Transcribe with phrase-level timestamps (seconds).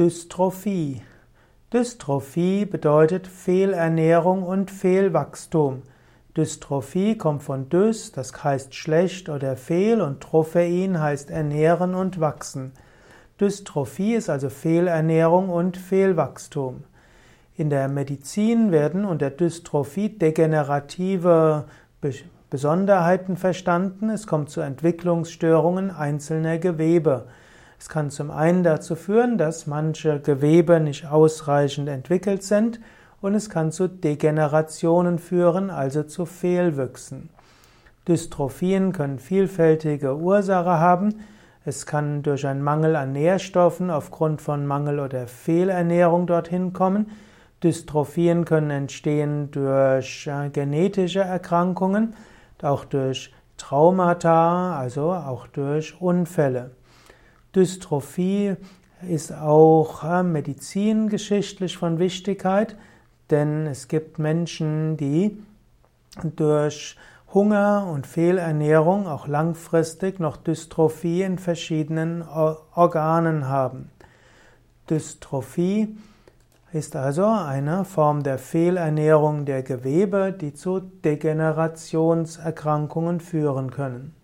[0.00, 1.02] Dystrophie.
[1.74, 5.82] Dystrophie bedeutet Fehlernährung und Fehlwachstum.
[6.34, 12.72] Dystrophie kommt von dys, das heißt schlecht oder fehl, und trophein heißt ernähren und wachsen.
[13.38, 16.84] Dystrophie ist also Fehlernährung und Fehlwachstum.
[17.58, 21.66] In der Medizin werden unter Dystrophie degenerative
[22.48, 24.08] Besonderheiten verstanden.
[24.08, 27.26] Es kommt zu Entwicklungsstörungen einzelner Gewebe.
[27.80, 32.78] Es kann zum einen dazu führen, dass manche Gewebe nicht ausreichend entwickelt sind
[33.22, 37.30] und es kann zu Degenerationen führen, also zu Fehlwüchsen.
[38.06, 41.14] Dystrophien können vielfältige Ursachen haben.
[41.64, 47.10] Es kann durch einen Mangel an Nährstoffen aufgrund von Mangel oder Fehlernährung dorthin kommen.
[47.62, 52.12] Dystrophien können entstehen durch äh, genetische Erkrankungen,
[52.60, 56.72] auch durch Traumata, also auch durch Unfälle.
[57.54, 58.56] Dystrophie
[59.08, 62.76] ist auch äh, medizingeschichtlich von Wichtigkeit,
[63.30, 65.42] denn es gibt Menschen, die
[66.36, 66.96] durch
[67.32, 73.90] Hunger und Fehlernährung auch langfristig noch Dystrophie in verschiedenen Organen haben.
[74.88, 75.96] Dystrophie
[76.72, 84.14] ist also eine Form der Fehlernährung der Gewebe, die zu Degenerationserkrankungen führen können.